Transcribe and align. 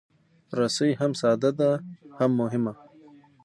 رسۍ 0.57 0.91
هم 0.99 1.11
ساده 1.21 1.49
ده، 1.59 1.71
هم 2.17 2.31
مهمه. 2.41 2.73